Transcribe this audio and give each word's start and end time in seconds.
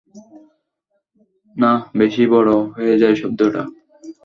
না, 1.55 1.71
বেশি 1.97 2.23
বড় 2.27 2.51
হয়ে 2.75 2.95
যায় 2.97 3.15
শব্দটা। 3.15 3.63